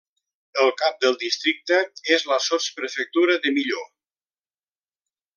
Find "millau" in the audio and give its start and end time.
3.59-3.85